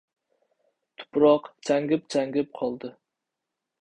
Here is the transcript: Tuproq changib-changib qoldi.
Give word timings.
Tuproq 1.01 1.49
changib-changib 1.69 2.51
qoldi. 2.61 2.95